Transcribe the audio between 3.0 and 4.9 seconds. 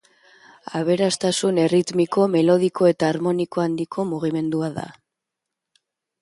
harmoniko handiko mugimendua da.